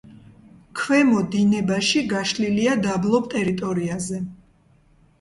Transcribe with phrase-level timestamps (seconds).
[0.79, 4.29] ქვემო დინებაში გაშლილია დაბლობ ტერიტორიაზე.